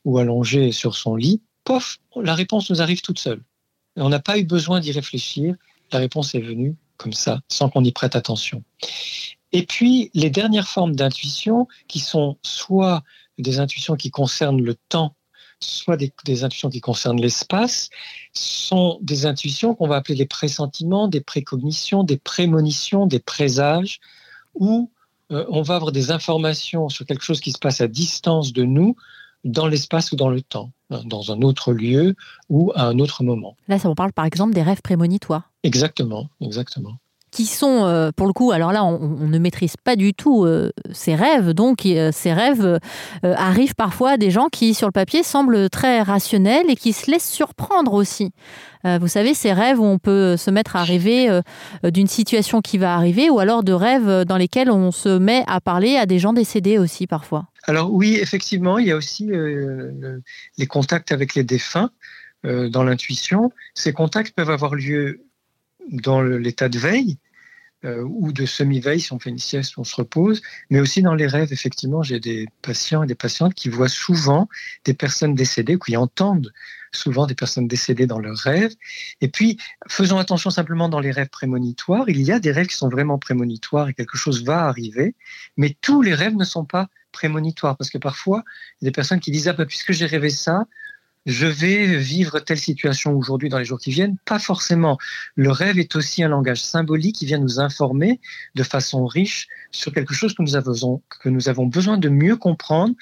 ou 0.04 0.18
allongé 0.18 0.70
sur 0.70 0.94
son 0.94 1.16
lit, 1.16 1.42
pof, 1.64 1.98
la 2.14 2.36
réponse 2.36 2.70
nous 2.70 2.80
arrive 2.80 3.00
toute 3.00 3.18
seule. 3.18 3.42
On 3.96 4.08
n'a 4.08 4.20
pas 4.20 4.38
eu 4.38 4.44
besoin 4.44 4.80
d'y 4.80 4.92
réfléchir. 4.92 5.54
La 5.92 5.98
réponse 5.98 6.34
est 6.34 6.40
venue 6.40 6.76
comme 6.96 7.12
ça, 7.12 7.40
sans 7.48 7.70
qu'on 7.70 7.84
y 7.84 7.92
prête 7.92 8.14
attention. 8.14 8.62
Et 9.52 9.64
puis, 9.64 10.10
les 10.14 10.30
dernières 10.30 10.68
formes 10.68 10.94
d'intuition, 10.94 11.66
qui 11.88 11.98
sont 11.98 12.38
soit 12.42 13.02
des 13.38 13.58
intuitions 13.58 13.96
qui 13.96 14.10
concernent 14.10 14.62
le 14.62 14.74
temps, 14.74 15.16
soit 15.60 15.96
des, 15.96 16.44
intuitions 16.44 16.70
qui 16.70 16.80
concernent 16.80 17.20
l'espace, 17.20 17.90
sont 18.32 18.98
des 19.02 19.26
intuitions 19.26 19.74
qu'on 19.74 19.88
va 19.88 19.96
appeler 19.96 20.16
des 20.16 20.26
pressentiments, 20.26 21.08
des 21.08 21.20
précognitions, 21.20 22.04
des 22.04 22.16
prémonitions, 22.16 23.06
des 23.06 23.18
présages, 23.18 24.00
où 24.54 24.90
euh, 25.32 25.44
on 25.48 25.62
va 25.62 25.76
avoir 25.76 25.92
des 25.92 26.10
informations 26.10 26.88
sur 26.88 27.06
quelque 27.06 27.24
chose 27.24 27.40
qui 27.40 27.52
se 27.52 27.58
passe 27.58 27.80
à 27.80 27.88
distance 27.88 28.52
de 28.52 28.64
nous, 28.64 28.96
dans 29.44 29.66
l'espace 29.66 30.12
ou 30.12 30.16
dans 30.16 30.28
le 30.28 30.42
temps, 30.42 30.70
dans 31.04 31.32
un 31.32 31.42
autre 31.42 31.72
lieu 31.72 32.14
ou 32.48 32.72
à 32.74 32.84
un 32.84 32.98
autre 32.98 33.22
moment. 33.22 33.56
Là, 33.68 33.78
ça 33.78 33.88
on 33.88 33.94
parle 33.94 34.12
par 34.12 34.24
exemple 34.24 34.54
des 34.54 34.62
rêves 34.62 34.82
prémonitoires. 34.82 35.52
Exactement, 35.62 36.28
exactement 36.40 36.98
qui 37.30 37.46
sont, 37.46 37.84
euh, 37.84 38.10
pour 38.14 38.26
le 38.26 38.32
coup, 38.32 38.52
alors 38.52 38.72
là, 38.72 38.84
on, 38.84 39.28
ne 39.28 39.38
maîtrise 39.38 39.76
pas 39.76 39.96
du 39.96 40.14
tout 40.14 40.44
euh, 40.44 40.70
ces 40.92 41.14
rêves. 41.14 41.50
Donc, 41.52 41.86
euh, 41.86 42.10
ces 42.12 42.32
rêves 42.32 42.78
arrivent 43.22 43.74
parfois 43.74 44.12
à 44.12 44.16
des 44.16 44.30
gens 44.30 44.48
qui, 44.48 44.74
sur 44.74 44.88
le 44.88 44.92
papier, 44.92 45.22
semblent 45.22 45.70
très 45.70 46.02
rationnels 46.02 46.68
et 46.68 46.76
qui 46.76 46.92
se 46.92 47.10
laissent 47.10 47.30
surprendre 47.30 47.94
aussi. 47.94 48.32
vous 48.84 49.08
savez, 49.08 49.34
ces 49.34 49.52
rêves 49.52 49.78
où 49.78 49.84
on 49.84 49.98
peut 49.98 50.36
se 50.36 50.50
mettre 50.50 50.76
à 50.76 50.84
rêver 50.84 51.40
d'une 51.84 52.06
situation 52.06 52.60
qui 52.60 52.78
va 52.78 52.94
arriver 52.94 53.30
ou 53.30 53.38
alors 53.38 53.62
de 53.62 53.72
rêves 53.72 54.24
dans 54.24 54.36
lesquels 54.36 54.70
on 54.70 54.90
se 54.90 55.18
met 55.18 55.44
à 55.46 55.60
parler 55.60 55.96
à 55.96 56.06
des 56.06 56.18
gens 56.18 56.32
décédés 56.32 56.78
aussi 56.78 57.06
parfois. 57.06 57.46
Alors 57.64 57.92
oui, 57.92 58.18
effectivement, 58.20 58.78
il 58.78 58.86
y 58.86 58.92
a 58.92 58.96
aussi 58.96 59.30
les 60.58 60.66
contacts 60.66 61.12
avec 61.12 61.34
les 61.34 61.44
défunts 61.44 61.90
dans 62.44 62.82
l'intuition. 62.82 63.52
Ces 63.74 63.92
contacts 63.92 64.34
peuvent 64.34 64.50
avoir 64.50 64.74
lieu 64.74 65.20
dans 65.88 66.22
l'état 66.22 66.68
de 66.68 66.78
veille 66.78 67.18
euh, 67.84 68.02
ou 68.02 68.32
de 68.32 68.44
semi-veille 68.44 69.00
si 69.00 69.12
on 69.12 69.18
fait 69.18 69.30
une 69.30 69.38
sieste, 69.38 69.78
on 69.78 69.84
se 69.84 69.96
repose, 69.96 70.42
mais 70.68 70.80
aussi 70.80 71.00
dans 71.00 71.14
les 71.14 71.26
rêves. 71.26 71.52
Effectivement, 71.52 72.02
j'ai 72.02 72.20
des 72.20 72.46
patients 72.60 73.02
et 73.02 73.06
des 73.06 73.14
patientes 73.14 73.54
qui 73.54 73.70
voient 73.70 73.88
souvent 73.88 74.48
des 74.84 74.92
personnes 74.92 75.34
décédées, 75.34 75.78
qui 75.78 75.96
entendent 75.96 76.52
souvent 76.92 77.26
des 77.26 77.34
personnes 77.34 77.68
décédées 77.68 78.06
dans 78.06 78.18
leurs 78.18 78.36
rêves. 78.36 78.74
Et 79.20 79.28
puis, 79.28 79.58
faisons 79.88 80.18
attention 80.18 80.50
simplement 80.50 80.88
dans 80.88 81.00
les 81.00 81.10
rêves 81.10 81.30
prémonitoires. 81.30 82.08
Il 82.08 82.20
y 82.20 82.32
a 82.32 82.40
des 82.40 82.52
rêves 82.52 82.66
qui 82.66 82.76
sont 82.76 82.88
vraiment 82.88 83.18
prémonitoires 83.18 83.88
et 83.88 83.94
quelque 83.94 84.18
chose 84.18 84.44
va 84.44 84.64
arriver, 84.66 85.14
mais 85.56 85.76
tous 85.80 86.02
les 86.02 86.14
rêves 86.14 86.36
ne 86.36 86.44
sont 86.44 86.64
pas 86.64 86.88
prémonitoires 87.12 87.76
parce 87.76 87.90
que 87.90 87.98
parfois, 87.98 88.44
il 88.80 88.84
y 88.84 88.88
a 88.88 88.90
des 88.90 88.94
personnes 88.94 89.20
qui 89.20 89.30
disent 89.30 89.48
ah 89.48 89.52
bah, 89.52 89.66
puisque 89.66 89.92
j'ai 89.92 90.06
rêvé 90.06 90.30
ça, 90.30 90.66
je 91.26 91.46
vais 91.46 91.96
vivre 91.96 92.40
telle 92.40 92.58
situation 92.58 93.14
aujourd'hui 93.14 93.48
dans 93.48 93.58
les 93.58 93.64
jours 93.64 93.78
qui 93.78 93.90
viennent. 93.90 94.16
Pas 94.24 94.38
forcément. 94.38 94.98
Le 95.34 95.50
rêve 95.50 95.78
est 95.78 95.94
aussi 95.96 96.22
un 96.22 96.28
langage 96.28 96.62
symbolique 96.62 97.16
qui 97.16 97.26
vient 97.26 97.38
nous 97.38 97.60
informer 97.60 98.20
de 98.54 98.62
façon 98.62 99.06
riche 99.06 99.46
sur 99.70 99.92
quelque 99.92 100.14
chose 100.14 100.34
que 100.34 100.42
nous 100.42 100.56
avons, 101.48 101.66
besoin 101.66 101.98
de 101.98 102.08
mieux 102.08 102.36
comprendre 102.36 102.94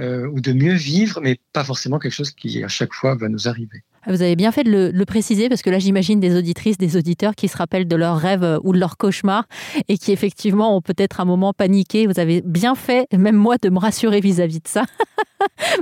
euh, 0.00 0.26
ou 0.28 0.40
de 0.40 0.52
mieux 0.52 0.74
vivre, 0.74 1.20
mais 1.22 1.38
pas 1.52 1.64
forcément 1.64 1.98
quelque 1.98 2.12
chose 2.12 2.32
qui 2.32 2.64
à 2.64 2.68
chaque 2.68 2.92
fois 2.92 3.14
va 3.14 3.28
nous 3.28 3.46
arriver. 3.46 3.84
Vous 4.08 4.20
avez 4.20 4.34
bien 4.34 4.50
fait 4.50 4.64
de 4.64 4.90
le, 4.92 5.04
préciser 5.04 5.48
parce 5.48 5.62
que 5.62 5.70
là, 5.70 5.78
j'imagine 5.78 6.18
des 6.18 6.36
auditrices, 6.36 6.76
des 6.76 6.96
auditeurs 6.96 7.36
qui 7.36 7.46
se 7.46 7.56
rappellent 7.56 7.86
de 7.86 7.94
leurs 7.94 8.18
rêves 8.18 8.42
euh, 8.42 8.58
ou 8.64 8.72
de 8.72 8.78
leurs 8.78 8.96
cauchemars 8.96 9.46
et 9.88 9.96
qui 9.96 10.10
effectivement 10.10 10.76
ont 10.76 10.80
peut-être 10.80 11.20
un 11.20 11.24
moment 11.24 11.52
paniqué. 11.52 12.08
Vous 12.08 12.18
avez 12.18 12.42
bien 12.44 12.74
fait, 12.74 13.06
même 13.16 13.36
moi, 13.36 13.56
de 13.62 13.68
me 13.68 13.78
rassurer 13.78 14.20
vis-à-vis 14.20 14.58
de 14.58 14.68
ça. 14.68 14.84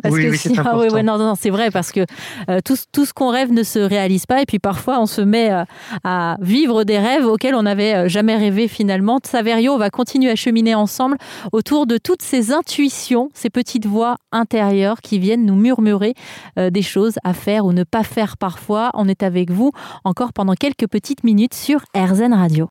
parce 0.02 0.14
oui, 0.14 0.24
que 0.24 0.48
oui, 0.48 0.56
ah, 0.58 1.02
non, 1.02 1.18
non, 1.18 1.34
c'est 1.38 1.50
vrai 1.50 1.70
parce 1.70 1.92
que 1.92 2.00
euh, 2.48 2.60
tout, 2.64 2.76
tout, 2.92 3.04
ce 3.04 3.12
qu'on 3.12 3.28
rêve 3.28 3.52
ne 3.52 3.62
se 3.62 3.78
réalise 3.78 4.26
pas 4.26 4.42
et 4.42 4.46
puis 4.46 4.58
parfois 4.58 5.00
on 5.00 5.06
se 5.06 5.20
met 5.20 5.50
euh, 5.52 5.64
à 6.04 6.36
vivre 6.40 6.84
des 6.84 6.98
rêves 6.98 7.26
auxquels 7.26 7.54
on 7.54 7.62
n'avait 7.62 8.08
jamais 8.08 8.36
rêvé 8.36 8.68
finalement. 8.68 9.18
Saverio, 9.24 9.72
on 9.72 9.78
va 9.78 9.90
continuer 9.90 10.30
à 10.30 10.36
cheminer 10.36 10.74
ensemble 10.74 11.16
autour 11.52 11.86
de 11.86 11.98
toutes 11.98 12.22
ces 12.22 12.52
intuitions, 12.52 13.30
ces 13.34 13.50
petites 13.50 13.86
voix 13.86 14.16
intérieures 14.32 15.00
qui 15.00 15.18
viennent 15.18 15.46
nous 15.46 15.56
murmurer 15.56 16.14
des 16.56 16.82
choses 16.82 17.16
à 17.24 17.34
faire 17.34 17.64
ou 17.66 17.72
ne 17.72 17.84
pas 17.84 18.02
faire 18.02 18.36
parfois. 18.36 18.90
On 18.94 19.08
est 19.08 19.22
avec 19.22 19.50
vous 19.50 19.72
encore 20.04 20.32
pendant 20.32 20.54
quelques 20.54 20.88
petites 20.88 21.24
minutes 21.24 21.54
sur 21.54 21.80
RZN 21.96 22.34
Radio. 22.34 22.68